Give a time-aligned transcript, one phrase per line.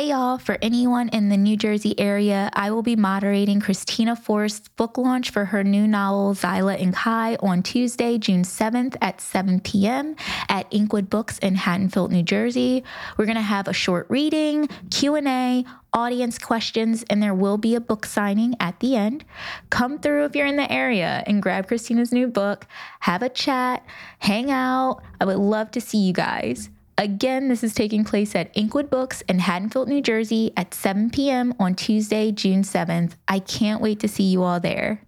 [0.00, 4.66] Hey y'all, for anyone in the New Jersey area, I will be moderating Kristina Forest's
[4.68, 9.60] book launch for her new novel Zyla and Kai on Tuesday, June 7th at 7
[9.60, 10.16] p.m.
[10.48, 12.82] at Inkwood Books in Haddonfield, New Jersey.
[13.18, 17.80] We're going to have a short reading, Q&A, audience questions, and there will be a
[17.80, 19.26] book signing at the end.
[19.68, 22.66] Come through if you're in the area and grab Kristina's new book,
[23.00, 23.84] have a chat,
[24.20, 25.02] hang out.
[25.20, 26.70] I would love to see you guys.
[27.00, 31.54] Again, this is taking place at Inkwood Books in Haddonfield, New Jersey at 7 p.m.
[31.58, 33.12] on Tuesday, June 7th.
[33.26, 35.00] I can't wait to see you all there.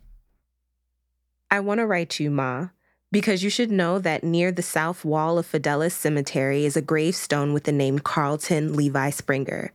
[1.51, 2.69] I want to write you, Ma,
[3.11, 7.53] because you should know that near the south wall of Fidelis Cemetery is a gravestone
[7.53, 9.71] with the name Carlton Levi Springer,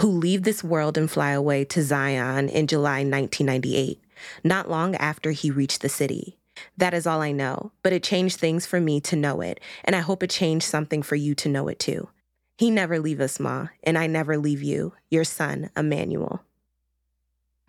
[0.00, 4.02] who leave this world and fly away to Zion in July 1998,
[4.44, 6.36] not long after he reached the city.
[6.76, 9.96] That is all I know, but it changed things for me to know it, and
[9.96, 12.08] I hope it changed something for you to know it too.
[12.56, 16.42] He never leave us, Ma, and I never leave you, your son, Emmanuel.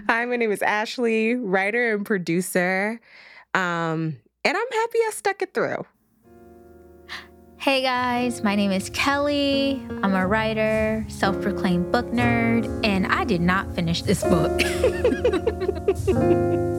[0.08, 3.00] Hi, my name is Ashley, writer and producer,
[3.54, 5.86] um, and I'm happy I stuck it through.
[7.58, 9.82] Hey guys, my name is Kelly.
[10.04, 14.62] I'm a writer, self proclaimed book nerd, and I did not finish this book.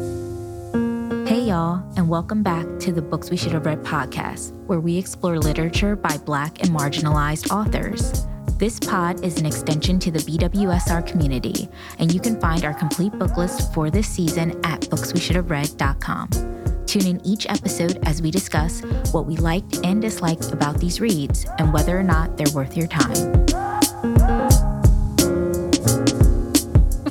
[1.47, 5.39] Y'all, and welcome back to the Books We Should Have Read podcast, where we explore
[5.39, 8.27] literature by Black and marginalized authors.
[8.59, 11.69] This pod is an extension to the BWSR community,
[12.01, 16.85] and you can find our complete book list for this season at booksweshouldhaveread.com.
[16.87, 18.81] Tune in each episode as we discuss
[19.13, 22.89] what we liked and disliked about these reads and whether or not they're worth your
[22.89, 23.13] time.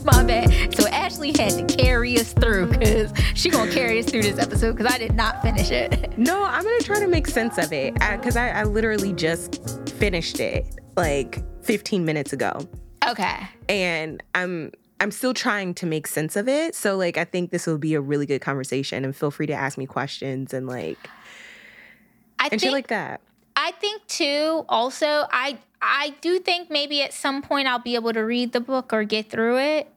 [0.06, 0.75] My bad.
[0.75, 1.75] So Ashley had to
[2.16, 5.42] carry us through because she gonna carry us through this episode because I did not
[5.42, 6.18] finish it.
[6.18, 9.90] No, I'm gonna try to make sense of it because I, I, I literally just
[9.90, 12.68] finished it like 15 minutes ago.
[13.08, 13.36] Okay.
[13.70, 16.76] And I'm I'm still trying to make sense of it.
[16.76, 19.54] So like I think this will be a really good conversation and feel free to
[19.54, 21.09] ask me questions and like
[22.40, 23.22] I and think, shit like that.
[23.56, 24.66] I think too.
[24.70, 28.59] Also, I I do think maybe at some point I'll be able to read the
[28.59, 29.92] book or get through it.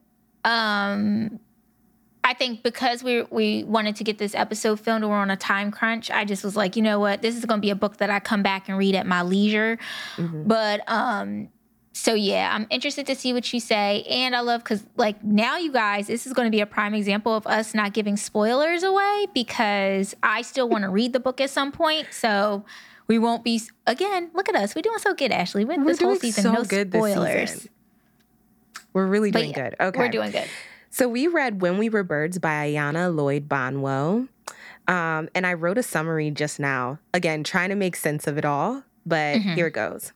[0.44, 1.40] Um,
[2.28, 5.36] I think because we we wanted to get this episode filmed and we're on a
[5.36, 7.74] time crunch, I just was like, you know what, this is going to be a
[7.74, 9.78] book that I come back and read at my leisure.
[10.16, 10.42] Mm-hmm.
[10.42, 11.48] But um,
[11.94, 15.56] so yeah, I'm interested to see what you say, and I love because like now
[15.56, 18.82] you guys, this is going to be a prime example of us not giving spoilers
[18.82, 22.64] away because I still want to read the book at some point, so.
[23.06, 24.30] We won't be again.
[24.34, 24.74] Look at us.
[24.74, 25.64] We're doing so good, Ashley.
[25.64, 27.50] With We're this whole doing season, so no good this spoilers.
[27.52, 27.70] season.
[28.92, 29.76] We're really doing yeah, good.
[29.80, 29.98] Okay.
[29.98, 30.46] We're doing good.
[30.90, 34.28] So we read When We Were Birds by Ayanna Lloyd Banwo.
[34.86, 36.98] Um, and I wrote a summary just now.
[37.12, 39.54] Again, trying to make sense of it all, but Mhm.
[39.54, 40.12] here it goes.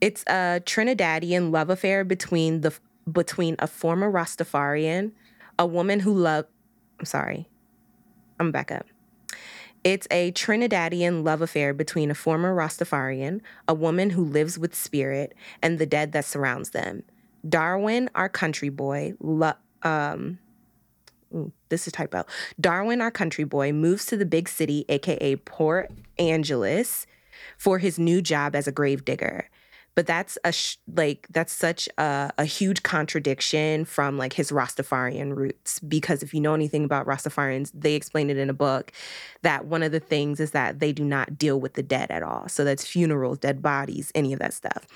[0.00, 2.72] It's a Trinidadian love affair between the
[3.12, 5.12] between a former Rastafarian,
[5.58, 6.48] a woman who loved
[6.98, 7.48] I'm sorry.
[8.40, 8.86] I'm back up.
[9.84, 15.34] It's a Trinidadian love affair between a former Rastafarian, a woman who lives with spirit,
[15.62, 17.02] and the dead that surrounds them.
[17.48, 19.52] Darwin, our country boy, lo-
[19.82, 20.38] um,
[21.34, 22.24] ooh, this is typo.
[22.60, 27.06] Darwin, our country boy, moves to the big city, aka Port Angeles,
[27.56, 29.48] for his new job as a grave digger.
[29.94, 35.34] But that's a sh- like that's such a, a huge contradiction from like his Rastafarian
[35.36, 35.80] roots.
[35.80, 38.92] Because if you know anything about Rastafarians, they explain it in a book
[39.42, 42.22] that one of the things is that they do not deal with the dead at
[42.22, 42.48] all.
[42.48, 44.86] So that's funerals, dead bodies, any of that stuff.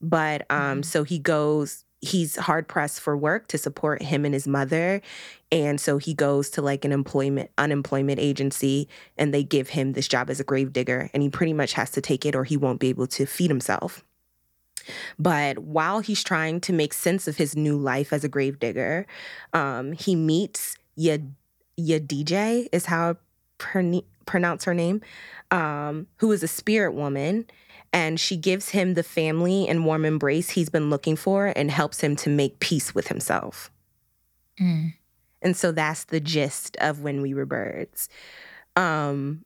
[0.00, 0.84] But um, Mhm.
[0.84, 5.00] so he goes, he's hard pressed for work to support him and his mother.
[5.50, 10.08] And so he goes to like an employment unemployment agency and they give him this
[10.08, 12.56] job as a grave digger and he pretty much has to take it or he
[12.56, 14.04] won't be able to feed himself.
[15.18, 19.06] But while he's trying to make sense of his new life as a grave digger,
[19.52, 21.30] um, he meets Yad
[21.78, 23.14] Yadije is how I
[23.58, 25.02] pronounce pronounce her name,
[25.50, 27.44] um, who is a spirit woman
[27.94, 32.00] and she gives him the family and warm embrace he's been looking for and helps
[32.00, 33.70] him to make peace with himself.
[34.60, 34.94] Mm.
[35.40, 38.08] And so that's the gist of When We Were Birds.
[38.74, 39.44] Um,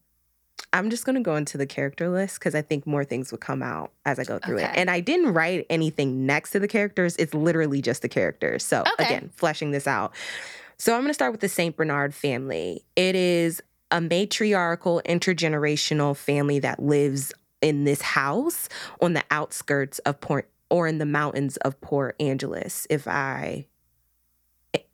[0.72, 3.38] I'm just going to go into the character list because I think more things will
[3.38, 4.70] come out as I go through it.
[4.75, 8.64] And I didn't write anything next to the characters, it's literally just the characters.
[8.64, 9.05] So, Okay.
[9.05, 10.14] again, fleshing this out.
[10.78, 11.76] So, I'm going to start with the St.
[11.76, 12.82] Bernard family.
[12.96, 18.69] It is a matriarchal, intergenerational family that lives in this house
[19.00, 23.66] on the outskirts of Port or in the mountains of Port Angeles, if I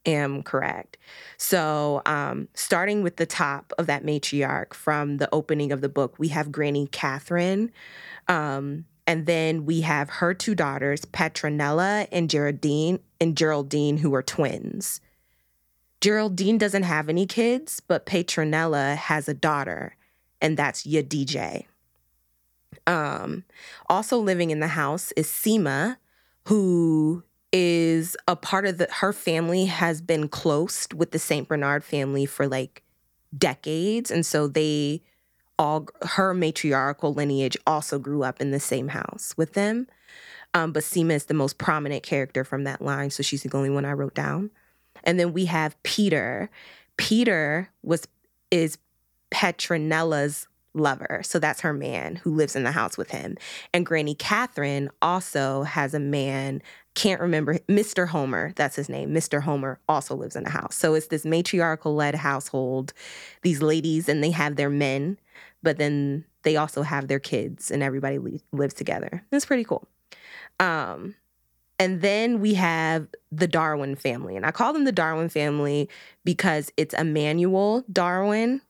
[0.06, 0.99] am correct.
[1.37, 6.19] So, um, starting with the top of that matriarch from the opening of the book,
[6.19, 7.72] we have Granny Catherine.
[8.28, 14.22] Um, and then we have her two daughters, Petronella and Geraldine, and Geraldine, who are
[14.22, 15.00] twins.
[16.00, 19.96] Geraldine doesn't have any kids, but Petronella has a daughter,
[20.40, 21.64] and that's Yadije.
[22.86, 23.44] Um,
[23.88, 25.96] also living in the house is Seema,
[26.46, 27.22] who
[27.52, 31.46] is a part of the her family has been close with the St.
[31.48, 32.82] Bernard family for like
[33.36, 34.10] decades.
[34.10, 35.02] And so they
[35.58, 39.87] all her matriarchal lineage also grew up in the same house with them.
[40.52, 43.70] Um, but Seema is the most prominent character from that line, so she's the only
[43.70, 44.50] one I wrote down.
[45.02, 46.50] And then we have Peter.
[46.96, 48.06] Peter was
[48.50, 48.78] is
[49.30, 51.21] Petronella's lover.
[51.25, 53.37] So that's her man who lives in the house with him.
[53.73, 56.61] And Granny Catherine also has a man,
[56.94, 58.09] can't remember, Mr.
[58.09, 59.11] Homer, that's his name.
[59.11, 59.43] Mr.
[59.43, 60.75] Homer also lives in the house.
[60.75, 62.93] So it's this matriarchal led household,
[63.43, 65.19] these ladies, and they have their men,
[65.62, 69.25] but then they also have their kids, and everybody li- lives together.
[69.32, 69.88] It's pretty cool.
[70.61, 71.15] Um,
[71.79, 74.37] and then we have the Darwin family.
[74.37, 75.88] And I call them the Darwin family
[76.25, 78.61] because it's Emmanuel Darwin,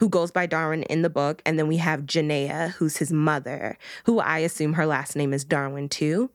[0.00, 1.42] who goes by Darwin in the book.
[1.44, 5.44] And then we have Janaea, who's his mother, who I assume her last name is
[5.44, 6.30] Darwin too.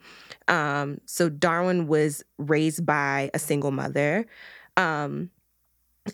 [0.48, 4.28] Um, so Darwin was raised by a single mother.
[4.78, 5.32] Um,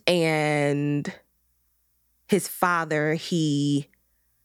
[0.07, 1.13] and
[2.27, 3.89] his father, he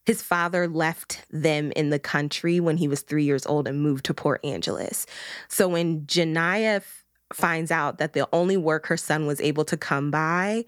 [0.05, 4.05] his father left them in the country when he was three years old and moved
[4.05, 5.05] to Port Angeles.
[5.49, 9.77] So when Janaea f- finds out that the only work her son was able to
[9.77, 10.65] come by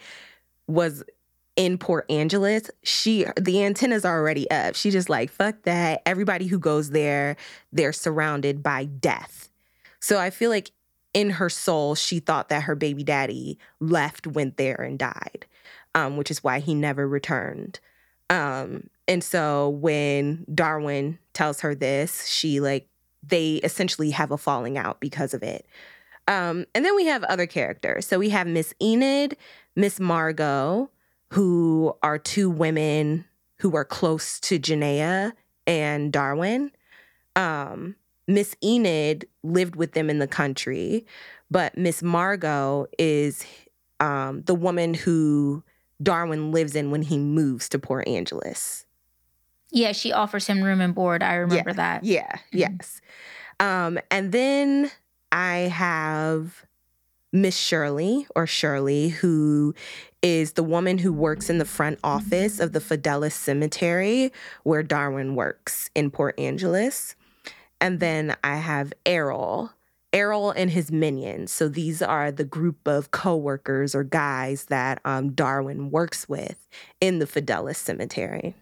[0.66, 1.04] was
[1.58, 4.76] in Port Angeles, she the antennas are already up.
[4.76, 6.02] She just like, fuck that.
[6.06, 7.36] Everybody who goes there,
[7.72, 9.50] they're surrounded by death.
[9.98, 10.70] So I feel like
[11.12, 15.46] in her soul, she thought that her baby daddy left, went there, and died,
[15.96, 17.80] um, which is why he never returned.
[18.30, 22.88] Um, and so when Darwin tells her this, she like
[23.26, 25.66] they essentially have a falling out because of it.
[26.28, 28.06] Um, and then we have other characters.
[28.06, 29.36] So we have Miss Enid,
[29.74, 30.90] Miss Margot,
[31.30, 33.24] who are two women
[33.58, 35.32] who are close to Janaea
[35.66, 36.70] and Darwin.
[37.36, 37.96] Um,
[38.26, 41.06] Miss Enid lived with them in the country,
[41.50, 43.44] but Miss Margot is
[44.00, 45.62] um, the woman who
[46.02, 48.86] Darwin lives in when he moves to Port Angeles.
[49.70, 51.22] Yeah, she offers him room and board.
[51.22, 52.04] I remember yeah, that.
[52.04, 52.58] Yeah, mm-hmm.
[52.58, 53.00] yes.
[53.60, 54.90] Um, and then
[55.32, 56.64] I have
[57.32, 59.74] Miss Shirley or Shirley, who
[60.22, 64.32] is the woman who works in the front office of the Fidelis Cemetery
[64.64, 67.14] where Darwin works in Port Angeles.
[67.80, 69.70] And then I have Errol,
[70.12, 71.52] Errol and his minions.
[71.52, 76.68] So these are the group of co-workers or guys that um, Darwin works with
[77.00, 78.56] in the Fidelis Cemetery.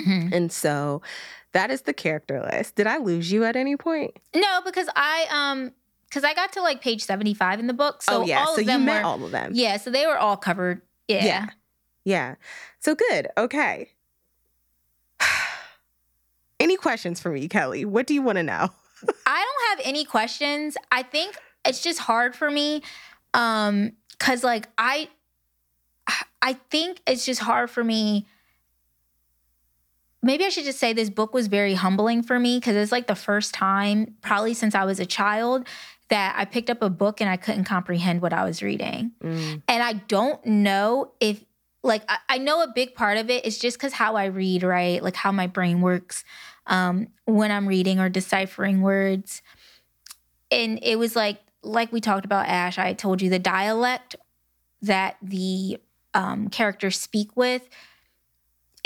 [0.00, 0.34] Mm-hmm.
[0.34, 1.02] And so
[1.52, 2.74] that is the character list.
[2.74, 4.12] Did I lose you at any point?
[4.34, 5.72] No, because I um
[6.08, 8.02] because I got to like page 75 in the book.
[8.02, 8.40] So oh, yeah.
[8.40, 9.52] all so of them you met were, all of them.
[9.54, 10.82] Yeah, so they were all covered.
[11.08, 11.24] Yeah.
[11.24, 11.46] Yeah.
[12.04, 12.34] Yeah.
[12.80, 13.28] So good.
[13.36, 13.90] Okay.
[16.60, 17.84] any questions for me, Kelly?
[17.84, 18.70] What do you want to know?
[19.26, 20.76] I don't have any questions.
[20.90, 22.82] I think it's just hard for me
[23.34, 25.08] um cuz like I
[26.42, 28.26] I think it's just hard for me
[30.26, 33.06] maybe I should just say this book was very humbling for me because it's like
[33.06, 35.66] the first time, probably since I was a child,
[36.08, 39.12] that I picked up a book and I couldn't comprehend what I was reading.
[39.22, 39.62] Mm.
[39.66, 41.44] And I don't know if,
[41.82, 44.62] like, I, I, know a big part of it is just because how I read,
[44.62, 45.02] right?
[45.02, 46.24] Like how my brain works
[46.66, 49.42] um, when I'm reading or deciphering words.
[50.50, 54.16] And it was like, like we talked about, Ash, I told you the dialect
[54.82, 55.78] that the
[56.14, 57.68] um, characters speak with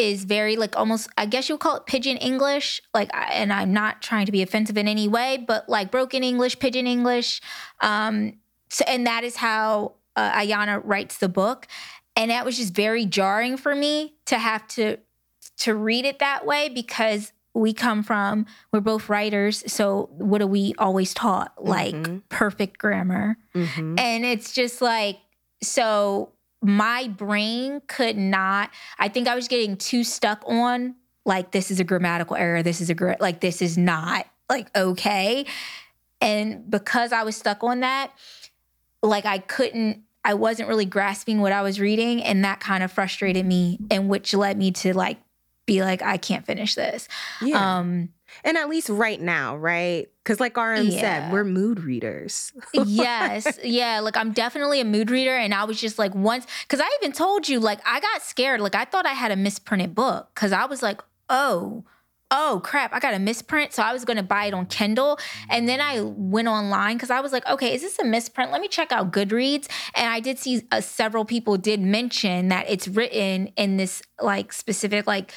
[0.00, 3.74] is very like almost I guess you would call it pidgin English like and I'm
[3.74, 7.42] not trying to be offensive in any way but like broken English pidgin English
[7.82, 8.32] um
[8.70, 11.66] so and that is how uh, Ayanna writes the book
[12.16, 14.96] and that was just very jarring for me to have to
[15.58, 20.46] to read it that way because we come from we're both writers so what are
[20.46, 22.18] we always taught like mm-hmm.
[22.30, 23.98] perfect grammar mm-hmm.
[23.98, 25.18] and it's just like
[25.62, 31.70] so my brain could not i think i was getting too stuck on like this
[31.70, 35.46] is a grammatical error this is a gr- like this is not like okay
[36.20, 38.10] and because i was stuck on that
[39.02, 42.92] like i couldn't i wasn't really grasping what i was reading and that kind of
[42.92, 45.18] frustrated me and which led me to like
[45.64, 47.08] be like i can't finish this
[47.40, 47.78] yeah.
[47.78, 48.10] um
[48.44, 50.08] and at least right now, right?
[50.22, 51.00] Because, like RM yeah.
[51.00, 52.52] said, we're mood readers.
[52.72, 53.58] yes.
[53.64, 54.00] Yeah.
[54.00, 55.36] Like, I'm definitely a mood reader.
[55.36, 58.60] And I was just like, once, because I even told you, like, I got scared.
[58.60, 61.84] Like, I thought I had a misprinted book because I was like, oh,
[62.30, 63.72] oh crap, I got a misprint.
[63.72, 65.18] So I was going to buy it on Kindle.
[65.48, 68.52] And then I went online because I was like, okay, is this a misprint?
[68.52, 69.68] Let me check out Goodreads.
[69.94, 74.52] And I did see uh, several people did mention that it's written in this like
[74.52, 75.32] specific, like,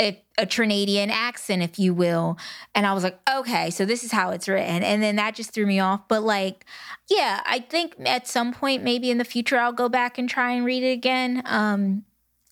[0.00, 2.38] a, a Trinidadian accent, if you will.
[2.74, 4.82] And I was like, okay, so this is how it's written.
[4.82, 6.06] And then that just threw me off.
[6.08, 6.64] But like,
[7.10, 10.52] yeah, I think at some point, maybe in the future, I'll go back and try
[10.52, 11.42] and read it again.
[11.46, 12.04] Um,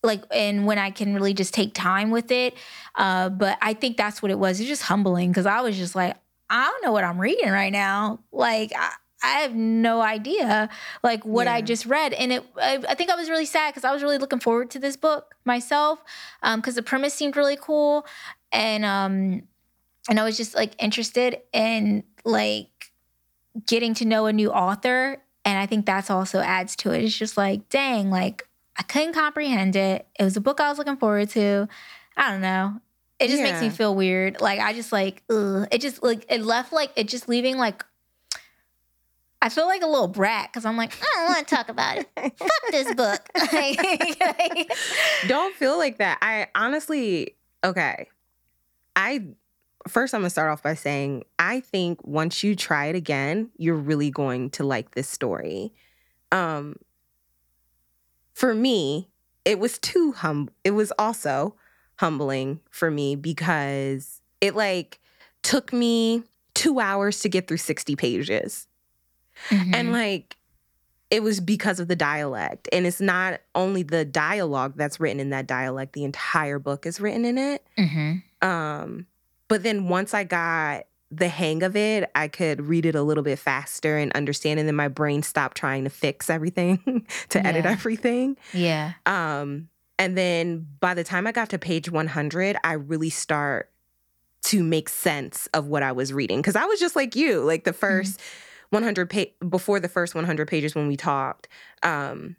[0.03, 2.55] like and when I can really just take time with it.
[2.95, 4.59] Uh, but I think that's what it was.
[4.59, 6.15] It's just humbling because I was just like,
[6.49, 8.19] I don't know what I'm reading right now.
[8.31, 10.69] Like I, I have no idea
[11.03, 11.55] like what yeah.
[11.55, 12.43] I just read, and it.
[12.61, 14.95] I, I think I was really sad because I was really looking forward to this
[14.95, 16.03] book myself
[16.41, 18.05] because um, the premise seemed really cool,
[18.51, 19.43] and um,
[20.09, 22.91] and I was just like interested in like
[23.65, 27.03] getting to know a new author, and I think that's also adds to it.
[27.03, 28.47] It's just like, dang, like
[28.77, 30.07] I couldn't comprehend it.
[30.19, 31.67] It was a book I was looking forward to.
[32.15, 32.79] I don't know.
[33.19, 33.51] It just yeah.
[33.51, 34.41] makes me feel weird.
[34.41, 35.67] Like I just like, ugh.
[35.71, 37.83] It just like it left like it just leaving like
[39.41, 41.97] I feel like a little brat because I'm like, I don't want to talk about
[41.97, 42.09] it.
[42.15, 43.29] Fuck this book.
[45.27, 46.17] don't feel like that.
[46.21, 48.07] I honestly, okay.
[48.95, 49.27] I
[49.87, 53.75] first I'm gonna start off by saying I think once you try it again, you're
[53.75, 55.71] really going to like this story.
[56.31, 56.77] Um,
[58.33, 59.09] for me,
[59.45, 61.55] it was too hum it was also
[61.97, 64.99] humbling for me because it like
[65.43, 66.23] took me
[66.55, 68.67] 2 hours to get through 60 pages.
[69.49, 69.75] Mm-hmm.
[69.75, 70.37] And like
[71.09, 72.67] it was because of the dialect.
[72.71, 76.99] And it's not only the dialogue that's written in that dialect, the entire book is
[76.99, 77.65] written in it.
[77.77, 78.47] Mm-hmm.
[78.47, 79.07] Um,
[79.47, 83.23] but then once I got the hang of it, I could read it a little
[83.23, 84.59] bit faster and understand.
[84.59, 87.47] And then my brain stopped trying to fix everything, to yeah.
[87.47, 88.35] edit everything.
[88.53, 88.93] Yeah.
[89.05, 93.71] Um, and then by the time I got to page 100, I really start
[94.43, 96.43] to make sense of what I was reading.
[96.43, 98.46] Cause I was just like you, like the 1st mm-hmm.
[98.69, 101.47] 100 pa- before the first 100 pages when we talked.
[101.83, 102.35] Um,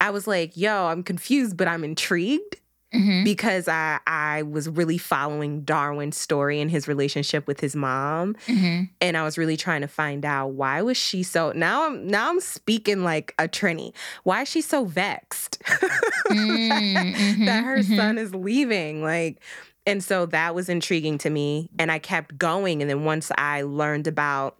[0.00, 2.56] I was like, yo, I'm confused, but I'm intrigued
[2.94, 3.24] mm-hmm.
[3.24, 8.84] because I I was really following Darwin's story and his relationship with his mom, mm-hmm.
[9.00, 11.52] and I was really trying to find out why was she so.
[11.52, 13.92] Now I'm now I'm speaking like a Trini.
[14.22, 17.44] Why is she so vexed mm-hmm.
[17.44, 17.96] that her mm-hmm.
[17.96, 19.02] son is leaving?
[19.02, 19.40] Like.
[19.86, 21.68] And so that was intriguing to me.
[21.78, 22.80] And I kept going.
[22.80, 24.56] And then once I learned about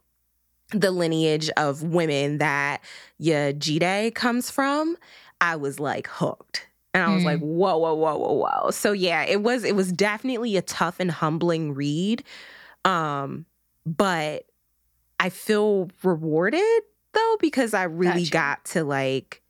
[0.71, 2.83] the lineage of women that
[3.21, 4.97] Yejide comes from,
[5.41, 6.67] I was like hooked.
[6.93, 7.27] And I was mm.
[7.27, 8.71] like, whoa, whoa, whoa, whoa, whoa.
[8.71, 12.23] So yeah, it was it was definitely a tough and humbling read.
[12.85, 13.47] Um,
[13.85, 14.45] but
[15.19, 16.61] I feel rewarded
[17.13, 18.31] though, because I really gotcha.
[18.31, 19.43] got to like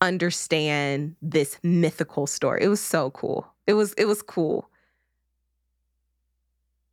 [0.00, 2.62] understand this mythical story.
[2.62, 3.46] It was so cool.
[3.66, 4.70] It was it was cool.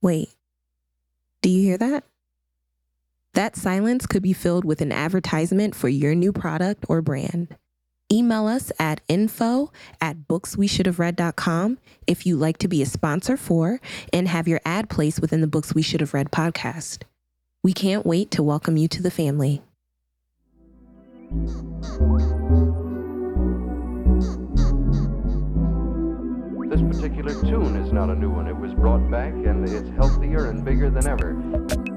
[0.01, 0.29] Wait.
[1.41, 2.03] Do you hear that?
[3.33, 7.55] That silence could be filled with an advertisement for your new product or brand.
[8.11, 9.71] Email us at info
[10.01, 13.79] at booksweshouldhaveread.com if you'd like to be a sponsor for
[14.11, 17.03] and have your ad placed within the Books We Should Have Read podcast.
[17.63, 19.61] We can't wait to welcome you to the family.
[26.69, 28.47] This particular tune is not a new one.
[28.47, 31.90] It was brought back and it's healthier and bigger than ever.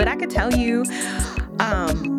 [0.00, 0.82] But I could tell you,
[1.58, 2.18] um,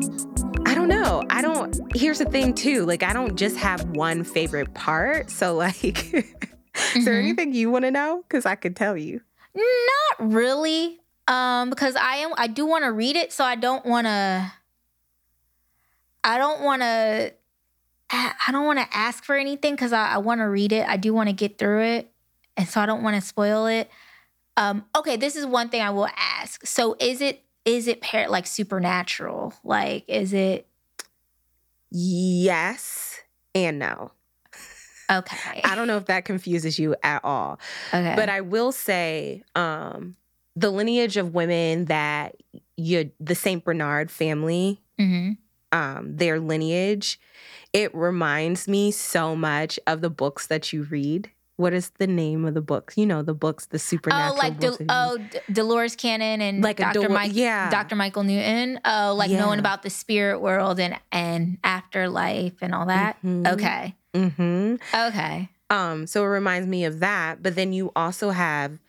[0.67, 1.23] I don't know.
[1.31, 1.75] I don't.
[1.95, 2.85] Here's the thing, too.
[2.85, 5.31] Like, I don't just have one favorite part.
[5.31, 6.17] So, like, mm-hmm.
[6.95, 7.25] is there mm-hmm.
[7.25, 8.21] anything you want to know?
[8.21, 9.21] Because I could tell you.
[9.55, 10.99] Not really.
[11.27, 12.33] Um, because I am.
[12.37, 14.51] I do want to read it, so I don't want to.
[16.23, 17.33] I don't want to.
[18.11, 20.87] I don't want to ask for anything because I, I want to read it.
[20.87, 22.11] I do want to get through it,
[22.55, 23.89] and so I don't want to spoil it.
[24.55, 26.63] Um, okay, this is one thing I will ask.
[26.67, 29.53] So, is it is it par- like supernatural?
[29.63, 30.67] Like, is it?
[31.91, 33.19] Yes
[33.53, 34.11] and no.
[35.11, 35.61] Okay.
[35.65, 37.59] I don't know if that confuses you at all.
[37.93, 38.13] Okay.
[38.15, 40.15] But I will say, um,
[40.55, 42.35] the lineage of women that
[42.77, 45.31] you, the Saint Bernard family, mm-hmm.
[45.77, 47.19] um, their lineage,
[47.73, 51.29] it reminds me so much of the books that you read
[51.61, 52.97] what is the name of the books?
[52.97, 54.33] You know, the books, the supernatural.
[54.33, 57.01] Oh, like De- oh, D- Dolores Cannon and like Dr.
[57.01, 57.95] Del- Mike, yeah, Dr.
[57.95, 58.79] Michael Newton.
[58.83, 59.39] Oh, like yeah.
[59.39, 63.17] knowing about the spirit world and and afterlife and all that.
[63.23, 63.47] Mm-hmm.
[63.53, 63.95] Okay.
[64.13, 64.75] Mm-hmm.
[65.07, 65.49] Okay.
[65.69, 66.07] Um.
[66.07, 68.79] So it reminds me of that, but then you also have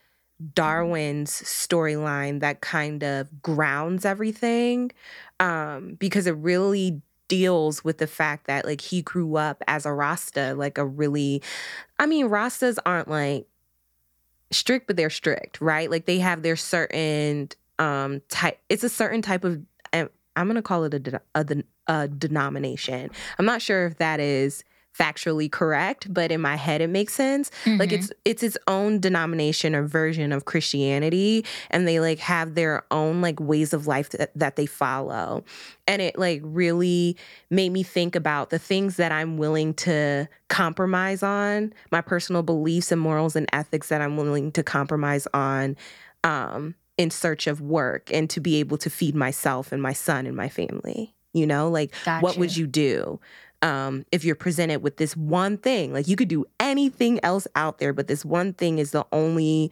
[0.54, 4.90] Darwin's storyline that kind of grounds everything,
[5.38, 7.02] um, because it really
[7.32, 11.40] deals with the fact that like he grew up as a Rasta, like a really,
[11.98, 13.46] I mean, Rastas aren't like
[14.50, 15.90] strict, but they're strict, right?
[15.90, 17.48] Like they have their certain
[17.78, 18.60] um type.
[18.68, 19.62] It's a certain type of.
[19.94, 21.46] um, I'm gonna call it a, a,
[21.86, 23.10] a denomination.
[23.38, 24.62] I'm not sure if that is
[24.98, 27.50] factually correct, but in my head it makes sense.
[27.66, 27.92] Like Mhm.
[27.92, 33.20] it's it's its own denomination or version of Christianity, and they like have their own
[33.20, 35.44] like ways of life that, that they follow,
[35.86, 37.16] and it like really
[37.50, 42.92] made me think about the things that I'm willing to compromise on, my personal beliefs
[42.92, 45.76] and morals and ethics that I'm willing to compromise on.
[46.24, 50.26] Um, in search of work and to be able to feed myself and my son
[50.26, 51.14] and my family.
[51.32, 53.18] You know, like what would you do
[53.62, 55.92] um, if you're presented with this one thing?
[55.92, 59.70] Like you could do anything else out there, but this one thing is the only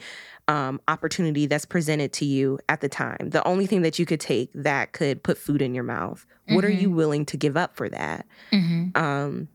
[0.48, 3.30] um, opportunity that's presented to you at the time.
[3.30, 6.26] The only thing that you could take that could put food in your mouth.
[6.48, 8.26] What are you willing to give up for that?
[8.52, 8.96] Mhm.
[8.96, 9.48] um,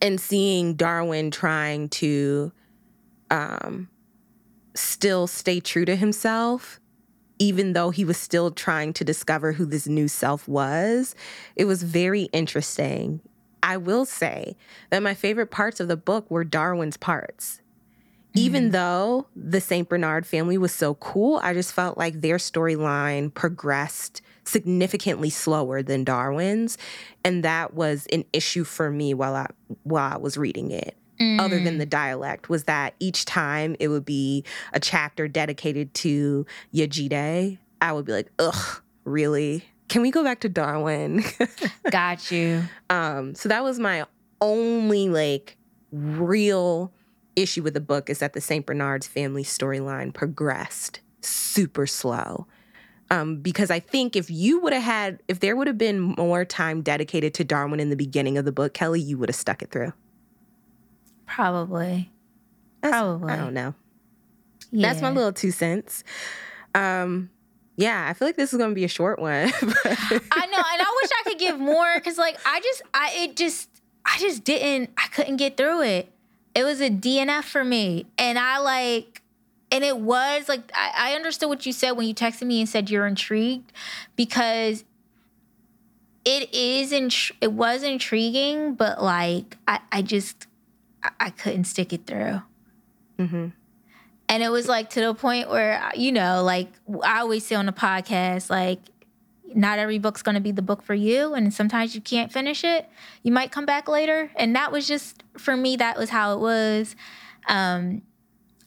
[0.00, 2.52] and seeing Darwin trying to
[3.30, 3.88] um,
[4.74, 6.80] still stay true to himself,
[7.38, 11.14] even though he was still trying to discover who this new self was,
[11.56, 13.20] it was very interesting.
[13.62, 14.56] I will say
[14.90, 17.60] that my favorite parts of the book were Darwin's parts.
[18.34, 19.86] Even though the St.
[19.86, 26.02] Bernard family was so cool, I just felt like their storyline progressed significantly slower than
[26.02, 26.78] Darwin's,
[27.24, 29.48] and that was an issue for me while I
[29.82, 30.96] while I was reading it.
[31.20, 31.64] Other Mm.
[31.64, 37.58] than the dialect, was that each time it would be a chapter dedicated to Yejide,
[37.82, 39.62] I would be like, ugh, really?
[39.92, 41.22] Can we go back to Darwin?
[41.90, 42.62] Got you.
[42.88, 44.06] Um, so that was my
[44.40, 45.58] only like
[45.92, 46.90] real
[47.36, 48.64] issue with the book is that the St.
[48.64, 52.46] Bernard's family storyline progressed super slow.
[53.10, 56.46] Um, because I think if you would have had, if there would have been more
[56.46, 59.60] time dedicated to Darwin in the beginning of the book, Kelly, you would have stuck
[59.60, 59.92] it through.
[61.26, 62.10] Probably.
[62.80, 63.30] That's- Probably.
[63.30, 63.74] I don't know.
[64.70, 64.88] Yeah.
[64.88, 66.02] That's my little two cents.
[66.74, 67.28] Um,
[67.76, 69.30] yeah, I feel like this is going to be a short one.
[69.32, 73.36] I know, and I wish I could give more because, like, I just, I it
[73.36, 73.68] just,
[74.04, 76.12] I just didn't, I couldn't get through it.
[76.54, 79.22] It was a DNF for me, and I like,
[79.70, 82.68] and it was like, I, I understood what you said when you texted me and
[82.68, 83.72] said you're intrigued
[84.16, 84.84] because
[86.24, 90.46] it is, int- it was intriguing, but like, I, I just,
[91.02, 92.42] I, I couldn't stick it through.
[93.18, 93.52] Mm Mhm.
[94.32, 96.68] And it was like to the point where, you know, like
[97.04, 98.78] I always say on the podcast, like,
[99.54, 101.34] not every book's going to be the book for you.
[101.34, 102.88] And sometimes you can't finish it.
[103.22, 104.30] You might come back later.
[104.36, 106.96] And that was just, for me, that was how it was.
[107.46, 108.00] Um,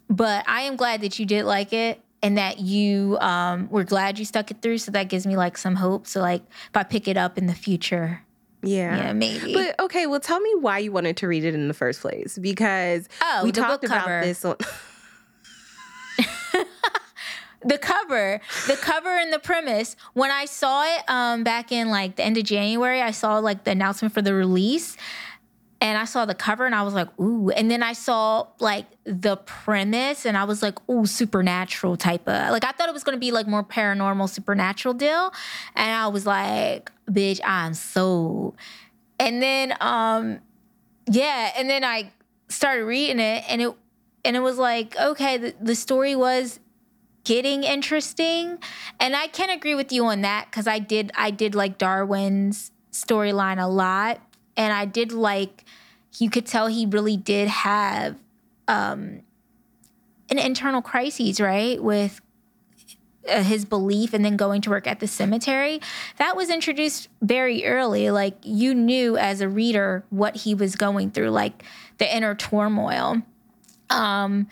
[0.07, 4.19] but I am glad that you did like it and that you um, were glad
[4.19, 4.77] you stuck it through.
[4.77, 6.05] So that gives me like some hope.
[6.05, 8.21] So, like, if I pick it up in the future,
[8.61, 8.95] yeah.
[8.97, 9.51] yeah, maybe.
[9.51, 12.37] But okay, well, tell me why you wanted to read it in the first place
[12.37, 14.21] because Oh, we talked about cover.
[14.23, 14.45] this.
[14.45, 14.55] On,
[17.65, 19.95] the cover, the cover and the premise.
[20.13, 23.63] When I saw it um, back in like the end of January, I saw like
[23.63, 24.95] the announcement for the release,
[25.81, 27.49] and I saw the cover and I was like, ooh.
[27.49, 32.51] And then I saw like the premise and I was like, ooh, supernatural type of
[32.51, 35.33] like I thought it was gonna be like more paranormal, supernatural deal,
[35.75, 38.55] and I was like, bitch, I'm sold.
[39.19, 40.39] And then um,
[41.09, 42.11] yeah, and then I
[42.47, 43.73] started reading it and it
[44.23, 46.59] and it was like, okay, the, the story was
[47.25, 48.57] getting interesting
[48.99, 52.71] and i can agree with you on that because i did i did like darwin's
[52.91, 54.21] storyline a lot
[54.55, 55.65] and i did like
[56.19, 58.15] you could tell he really did have
[58.67, 59.21] um
[60.29, 62.21] an internal crises right with
[63.27, 65.81] uh, his belief and then going to work at the cemetery.
[66.17, 71.09] That was introduced very early like you knew as a reader what he was going
[71.09, 71.63] through like
[71.97, 73.23] the inner turmoil.
[73.89, 74.47] Um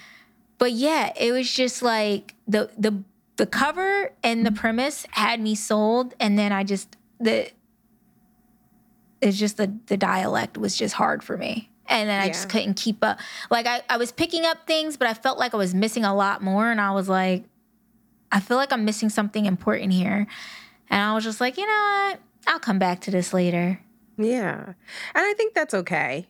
[0.63, 3.03] but yeah, it was just like the the
[3.35, 7.51] the cover and the premise had me sold, and then I just the
[9.19, 12.75] it's just the the dialect was just hard for me, and then I just couldn't
[12.75, 13.19] keep up.
[13.51, 16.15] Like I I was picking up things, but I felt like I was missing a
[16.15, 17.43] lot more, and I was like,
[18.31, 20.27] I feel like I'm missing something important here,
[20.89, 23.81] and I was just like, you know what, I'll come back to this later.
[24.17, 24.75] yeah, and
[25.13, 26.29] I think that's okay.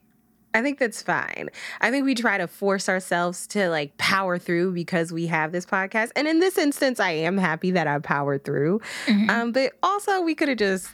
[0.54, 1.50] I think that's fine.
[1.82, 5.66] I think we try to force ourselves to like power through because we have this
[5.66, 8.82] podcast, and in this instance, I am happy that I powered through.
[9.08, 9.30] Mhm.
[9.30, 10.90] Um, but also, we could have just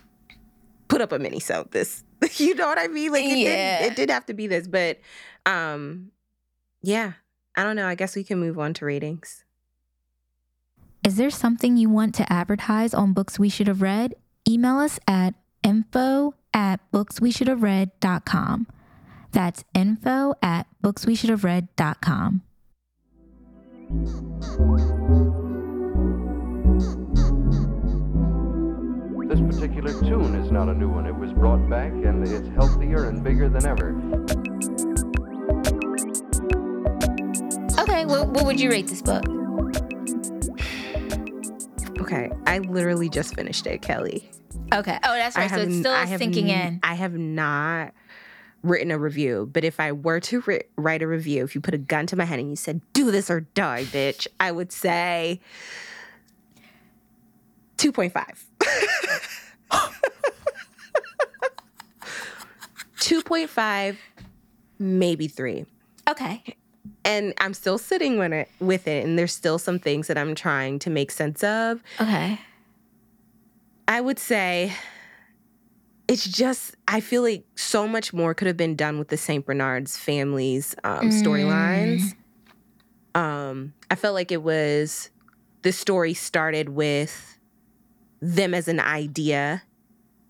[0.88, 2.04] put up a mini so this.
[2.38, 3.12] You know what I mean?
[3.12, 3.82] Like it, Yeah.
[3.82, 5.00] did, it did have to be this, but
[5.45, 6.12] um,
[6.82, 7.13] yeah.
[7.56, 7.88] I don't know.
[7.88, 9.43] I guess we can move on to ratings.
[11.06, 14.15] Is there something you want to advertise on books we should have read?
[14.48, 18.67] Email us at info at booksweshouldhaveread.com.
[19.31, 22.41] That's info at booksweshouldhaveread.com.
[29.27, 31.05] This particular tune is not a new one.
[31.05, 33.89] It was brought back and it's healthier and bigger than ever.
[37.79, 39.23] Okay, what, what would you rate this book?
[42.01, 44.31] Okay, I literally just finished it, Kelly.
[44.73, 44.97] Okay.
[45.03, 45.51] Oh, that's I right.
[45.51, 46.79] So it's still I sinking n- in.
[46.81, 47.93] I have not
[48.63, 51.74] written a review, but if I were to ri- write a review, if you put
[51.74, 54.72] a gun to my head and you said, do this or die, bitch, I would
[54.72, 55.39] say
[57.78, 58.45] 2.5.
[63.00, 63.98] 2.5,
[64.78, 65.65] maybe three.
[66.08, 66.43] Okay.
[67.06, 70.36] And I'm still sitting with it, with it, and there's still some things that I'm
[70.36, 71.82] trying to make sense of.
[72.00, 72.39] Okay.
[73.88, 74.74] I would say
[76.10, 79.45] it's just I feel like so much more could have been done with the Saint
[79.45, 82.15] Bernard's family's um, storylines.
[83.13, 85.12] Um, I felt like it was
[85.62, 87.38] the story started with
[88.22, 89.62] them as an idea,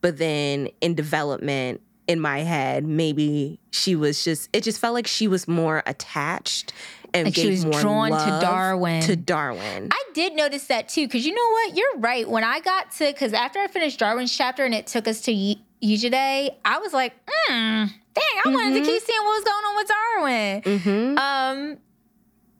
[0.01, 5.07] but then in development in my head, maybe she was just it just felt like
[5.07, 6.73] she was more attached
[7.13, 9.01] and Like she was more drawn to Darwin.
[9.03, 9.89] To Darwin.
[9.91, 11.75] I did notice that too, because you know what?
[11.75, 12.29] You're right.
[12.29, 15.31] When I got to, because after I finished Darwin's chapter and it took us to
[15.79, 19.65] Ye- Yejide, I was like, hmm, dang, I wanted to keep seeing what was going
[19.65, 20.61] on with Darwin.
[20.79, 21.17] mm-hmm.
[21.17, 21.77] Um,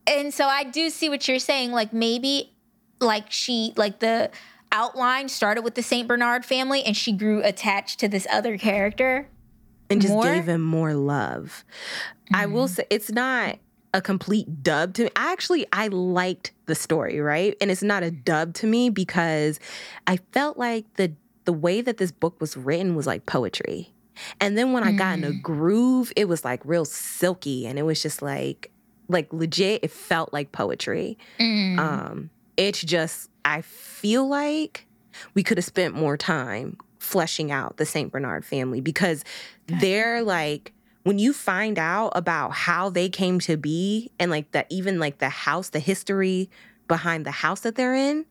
[0.07, 1.71] and so I do see what you're saying.
[1.71, 2.53] Like maybe,
[2.99, 4.31] like she, like the
[4.71, 9.27] outline started with the Saint Bernard family, and she grew attached to this other character.
[9.89, 10.23] and just more?
[10.23, 11.63] gave him more love.
[12.33, 13.57] I will say it's not
[13.93, 15.09] a complete dub to me.
[15.15, 17.55] I actually I liked the story, right?
[17.59, 19.59] And it's not a dub to me because
[20.05, 21.13] I felt like the
[21.49, 23.91] the way that this book was written was like poetry.
[24.39, 27.81] And then when I got in a groove, it was like real silky and it
[27.81, 28.71] was just like
[29.07, 31.17] like legit it felt like poetry.
[31.39, 31.79] Mm.
[31.79, 34.85] Um, it's just I feel like
[35.33, 39.23] we could have spent more time fleshing out the Saint Bernard family because
[39.65, 44.67] they're like when you find out about how they came to be and like that
[44.69, 46.47] even like the house, the history
[46.87, 48.27] behind the house that they're in,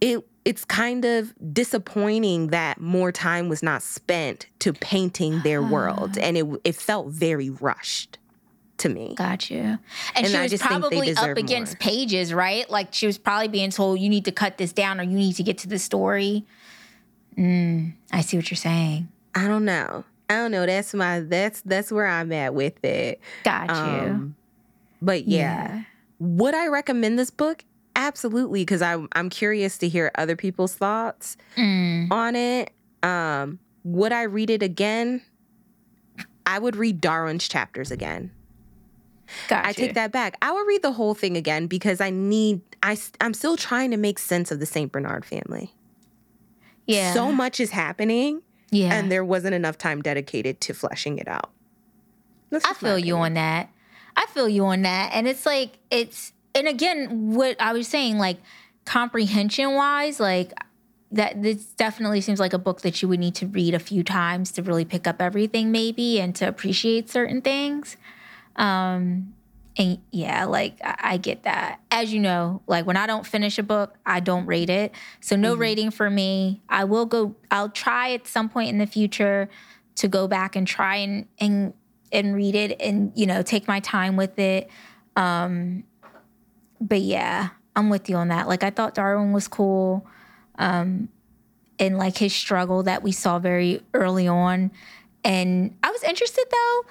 [0.00, 6.16] it it's kind of disappointing that more time was not spent to painting their world
[6.16, 8.18] and it it felt very rushed
[8.78, 9.14] to me.
[9.16, 9.58] Got you.
[9.58, 9.80] And,
[10.14, 11.78] And she I was probably up against more.
[11.78, 12.68] pages, right?
[12.70, 15.34] Like she was probably being told, you need to cut this down or you need
[15.34, 16.44] to get to the story.
[17.36, 19.08] Mm, I see what you're saying.
[19.34, 20.04] I don't know.
[20.30, 20.64] I don't know.
[20.64, 23.20] That's my that's that's where I'm at with it.
[23.42, 23.74] Got you.
[23.74, 24.36] Um,
[25.02, 25.82] but yeah.
[26.20, 27.64] would I recommend this book?
[27.96, 32.70] Absolutely, because I'm I'm curious to hear other people's thoughts Mm, on it.
[33.02, 35.22] Um, would I read it again?
[36.44, 38.30] I would read Darwin's chapters again.
[39.48, 40.36] got I take that back.
[40.42, 42.60] I would read the whole thing again because I need.
[42.82, 45.72] I I'm still trying to make sense of the Saint Bernard family.
[46.86, 47.14] Yeah.
[47.14, 48.94] So much is happening, yeah.
[48.94, 51.50] and there wasn't enough time dedicated to fleshing it out.
[52.64, 53.70] I feel you on that.
[54.16, 55.10] I feel you on that.
[55.14, 58.38] And it's like it's and again, what I was saying, like
[58.86, 60.54] comprehension wise, like
[61.12, 64.02] that this definitely seems like a book that you would need to read a few
[64.02, 67.96] times to really pick up everything maybe and to appreciate certain things.
[68.56, 69.34] Um
[69.78, 71.80] and yeah, like I, I get that.
[71.90, 74.92] As you know, like when I don't finish a book, I don't rate it.
[75.20, 76.62] So no rating for me.
[76.70, 79.50] I will go I'll try at some point in the future
[79.96, 81.74] to go back and try and and
[82.12, 84.70] and read it and you know take my time with it
[85.16, 85.82] um
[86.80, 88.48] but yeah i'm with you on that.
[88.48, 90.06] Like i thought darwin was cool
[90.58, 91.08] um
[91.78, 94.70] and like his struggle that we saw very early on.
[95.24, 96.82] And i was interested though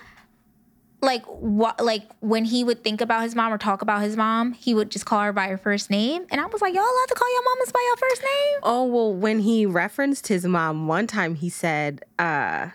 [1.02, 4.54] like what like when he would think about his mom or talk about his mom
[4.54, 6.26] he would just call her by her first name.
[6.30, 8.60] And i was like y'all allowed to call your mamas by your first name?
[8.63, 12.69] Oh well, when he referenced his mom one time, he said uh,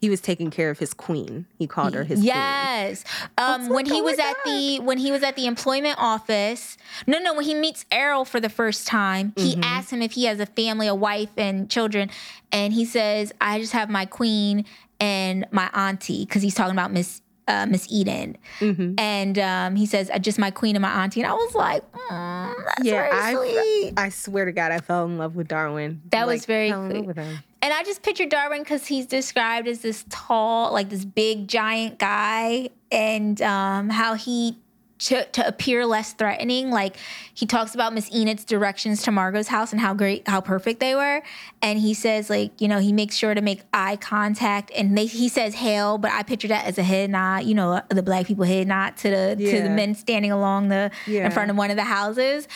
[0.00, 1.46] he was taking care of his queen.
[1.58, 2.26] He called her his queen.
[2.26, 3.04] yes.
[3.38, 5.96] Um, when like, he oh was my at the when he was at the employment
[5.98, 6.76] office.
[7.06, 7.34] No, no.
[7.34, 9.64] When he meets Errol for the first time, he Mm-hmm.
[9.64, 12.10] asks him if he has a family, a wife, and children,
[12.52, 14.64] and he says, "I just have my queen
[15.00, 17.22] and my auntie," because he's talking about Miss.
[17.48, 18.94] Uh, Miss Enid, Mm-hmm.
[18.98, 21.80] and um, he says, "Uh, "Just my queen and my auntie," and I was like,
[21.92, 25.46] mm, "That's Yeah, very I, sweet." I swear to God, I fell in love with
[25.46, 26.02] Darwin.
[26.10, 27.38] That was very fell in love sweet.
[27.66, 31.98] And I just picture Darwin because he's described as this tall, like this big giant
[31.98, 34.56] guy, and um, how he
[34.98, 36.70] to, to appear less threatening.
[36.70, 36.94] Like
[37.34, 40.94] he talks about Miss Enid's directions to Margot's house and how great, how perfect they
[40.94, 41.22] were.
[41.60, 45.06] And he says like, you know, he makes sure to make eye contact and they,
[45.06, 48.26] he says hail, but I picture that as a head nod, you know, the black
[48.26, 51.26] people head nod to the, to the men standing along the, Yeah.
[51.26, 52.46] in front of one of the houses.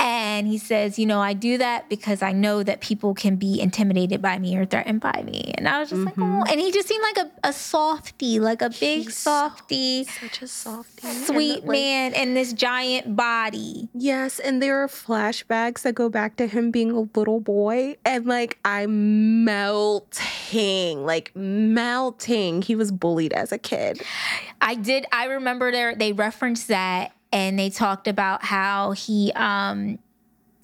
[0.00, 3.60] And he says, you know, I do that because I know that people can be
[3.60, 5.52] intimidated by me or threatened by me.
[5.58, 6.40] And I was just like, mm-hmm.
[6.40, 10.04] oh, and he just seemed like a, a softy, like a big He's so softy
[10.04, 11.06] Such a softy.
[11.06, 13.90] sweet And, like, man in this giant body.
[13.92, 18.24] Yes, and there are flashbacks that go back to him being a little boy, and
[18.24, 22.62] like I'm melting, like melting.
[22.62, 24.02] He was bullied as a kid.
[24.62, 25.04] I did.
[25.12, 29.98] I remember there they referenced that, and they talked about how he um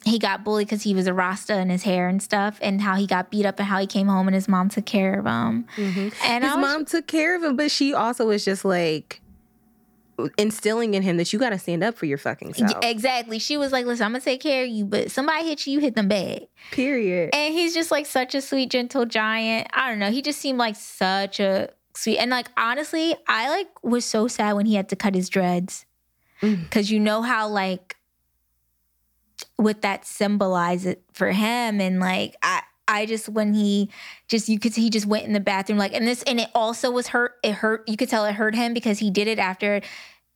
[0.05, 2.95] he got bullied because he was a Rasta in his hair and stuff, and how
[2.95, 5.27] he got beat up, and how he came home and his mom took care of
[5.27, 5.67] him.
[5.77, 9.21] And His was, mom took care of him, but she also was just like
[10.39, 12.79] instilling in him that you got to stand up for your fucking self.
[12.83, 13.39] exactly.
[13.39, 15.81] She was like, "Listen, I'm gonna take care of you, but somebody hit you, you
[15.81, 17.35] hit them back." Period.
[17.35, 19.69] And he's just like such a sweet, gentle giant.
[19.73, 20.11] I don't know.
[20.11, 22.19] He just seemed like such a sweet.
[22.19, 25.85] And like honestly, I like was so sad when he had to cut his dreads.
[26.43, 26.71] Mm.
[26.71, 27.97] Cause you know how like
[29.57, 31.81] what that symbolized it for him.
[31.81, 33.91] And like I I just when he
[34.29, 36.91] just you could he just went in the bathroom like and this and it also
[36.91, 39.81] was hurt it hurt you could tell it hurt him because he did it after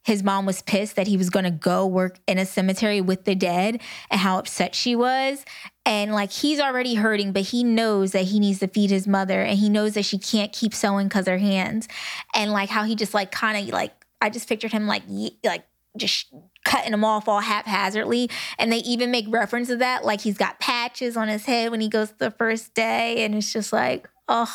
[0.03, 3.25] his mom was pissed that he was going to go work in a cemetery with
[3.25, 5.45] the dead and how upset she was
[5.87, 9.43] and like he's already hurting but he knows that he needs to feed his mother
[9.43, 11.87] and he knows that she can't keep sewing cuz her hands
[12.35, 15.03] and like how he just like kind of like I just pictured him like
[15.45, 15.65] like
[15.97, 16.33] just
[16.65, 20.61] cutting them off all haphazardly and they even make reference to that like he's got
[20.61, 24.55] patches on his head when he goes the first day and it's just like oh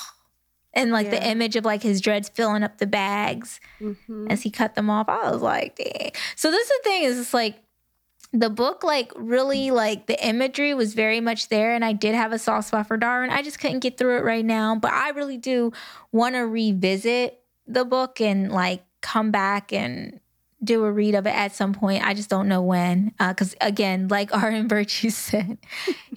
[0.74, 4.30] and like the image of like his dreads filling up the bags Mhm.
[4.32, 5.08] as he cut them off.
[5.08, 6.12] I was like, dang.
[6.36, 7.56] So this is the thing is it's like
[8.34, 12.34] the book like really like the imagery was very much there and I did have
[12.34, 13.30] a soft spot for Darwin.
[13.30, 15.72] I just couldn't get through it right now, but I really do
[16.12, 20.20] want to revisit the book and like come back and
[20.64, 22.04] do a read of it at some point.
[22.06, 23.14] I just don't know when.
[23.20, 25.58] Because again, like Arden Virtue said,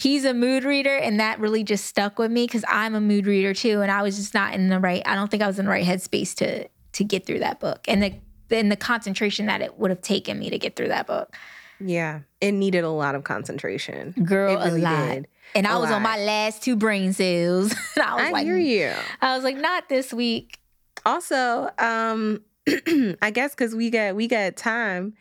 [0.01, 3.27] he's a mood reader, and that really just stuck with me because I'm a mood
[3.27, 5.03] reader too, and I was just not in the right.
[5.05, 7.85] I don't think I was in the right headspace to to get through that book,
[7.89, 8.15] and the
[8.51, 11.37] and the concentration that it would have taken me to get through that book.
[11.81, 14.13] Yeah, it needed a lot of concentration.
[14.25, 15.09] Girl, It really a lot.
[15.15, 15.29] did.
[15.55, 17.73] And I A was on my last two brain cells.
[17.97, 18.93] and I was I like, hear you.
[19.21, 20.59] I was like, not this week.
[21.07, 22.43] Also, um,
[23.23, 25.15] I guess because we got we got time.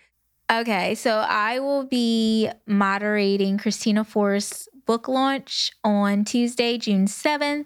[0.49, 7.65] Okay, so I will be moderating Kristina Forest's book launch on Tuesday, June 7th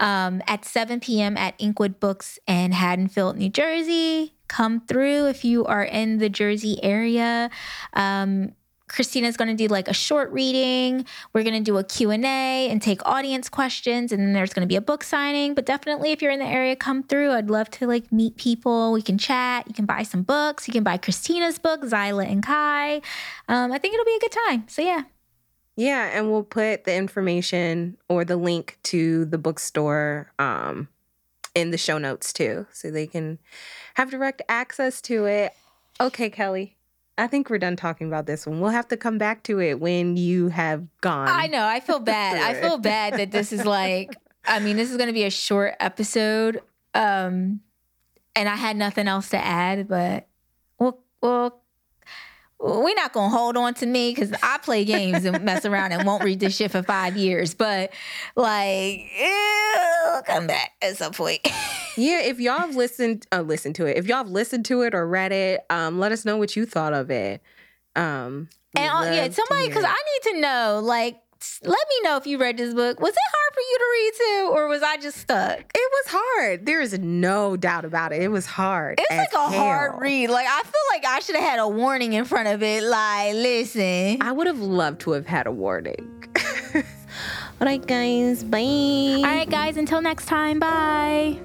[0.00, 1.36] um, at 7 p.m.
[1.36, 4.34] at Inkwood Books in Haddonfield, New Jersey.
[4.48, 7.50] Come through if you are in the Jersey area.
[7.92, 8.52] Um,
[8.90, 11.06] Kristina's going to do like a short reading.
[11.32, 14.68] We're going to do a Q&A and take audience questions and then there's going to
[14.68, 15.54] be a book signing.
[15.54, 17.30] But definitely if you're in the area come through.
[17.30, 18.92] I'd love to like meet people.
[18.92, 19.66] We can chat.
[19.68, 20.66] You can buy some books.
[20.66, 22.96] You can buy Kristina's book, Zyla and Kai.
[23.48, 24.64] Um, I think it'll be a good time.
[24.68, 25.04] So yeah.
[25.76, 30.88] Yeah, and we'll put the information or the link to the bookstore um,
[31.54, 33.38] in the show notes too, so they can
[33.94, 35.54] have direct access to it.
[36.00, 36.76] Okay, Kelly.
[37.20, 38.60] I think we're done talking about this one.
[38.60, 41.28] We'll have to come back to it when you have gone.
[41.28, 41.64] I know.
[41.64, 42.36] I feel bad.
[42.38, 45.30] I feel bad that this is like, I mean, this is going to be a
[45.30, 46.62] short episode.
[46.94, 47.60] Um,
[48.34, 50.28] and I had nothing else to add, but
[50.78, 51.62] well, well,
[52.60, 56.06] we're not to hold on to me because I play games and mess around and
[56.06, 57.54] won't read this shit for five years.
[57.54, 57.92] But
[58.36, 61.40] like, it'll come back at some point.
[61.96, 63.96] Yeah, if y'all have listened, uh, listened to it.
[63.96, 66.64] If y'all have listened to it or read it, um, let us know what you
[66.64, 67.42] thought of it.
[67.96, 69.84] Um, And uh, yeah, somebody, because.
[69.84, 71.20] I need to know, like,
[71.62, 73.00] let me know if you read this book.
[73.00, 75.58] Was it hard for you to read too, or was I just stuck?
[75.58, 76.66] it was hard.
[76.66, 78.22] There is no doubt about it.
[78.22, 78.98] It was hard.
[79.00, 80.30] It's as like a hard read.
[80.30, 82.82] Like I feel like I should have had a warning in front of it.
[82.82, 84.22] Like, listen.
[84.22, 86.26] I would have loved to have had a warning.
[86.74, 88.42] All right, guys.
[88.42, 88.58] Bye.
[88.60, 89.76] All right, guys.
[89.76, 90.58] Until next time.
[90.58, 91.38] Bye.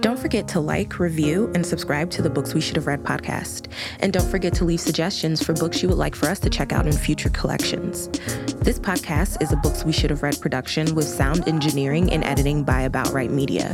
[0.00, 3.68] Don't forget to like, review, and subscribe to the Books We Should Have Read podcast.
[4.00, 6.72] And don't forget to leave suggestions for books you would like for us to check
[6.72, 8.08] out in future collections.
[8.60, 12.62] This podcast is a Books We Should Have Read production with sound engineering and editing
[12.64, 13.72] by About Right Media.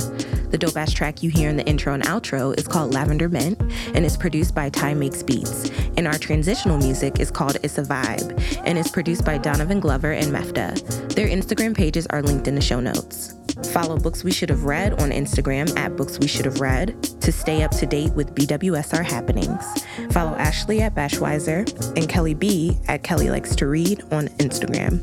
[0.50, 3.60] The dope ass track you hear in the intro and outro is called Lavender Mint
[3.94, 5.70] and is produced by Ty Makes Beats.
[5.96, 10.12] And our transitional music is called It's a Vibe and is produced by Donovan Glover
[10.12, 10.74] and Mefta.
[11.14, 13.34] Their Instagram pages are linked in the show notes.
[13.66, 17.32] Follow Books We Should Have Read on Instagram at Books We Should Have Read to
[17.32, 19.64] stay up to date with BWSR happenings.
[20.12, 21.66] Follow Ashley at Bashwiser
[21.96, 25.00] and Kelly B at Kelly Likes to Read on Instagram.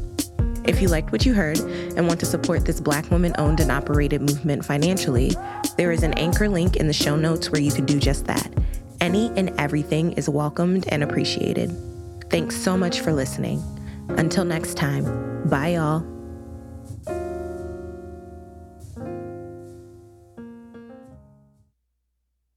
[0.67, 3.71] If you liked what you heard and want to support this Black woman owned and
[3.71, 5.31] operated movement financially,
[5.77, 8.51] there is an anchor link in the show notes where you can do just that.
[8.99, 11.71] Any and everything is welcomed and appreciated.
[12.29, 13.61] Thanks so much for listening.
[14.09, 16.14] Until next time, bye, y'all.